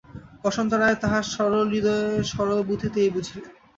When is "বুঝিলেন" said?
3.15-3.45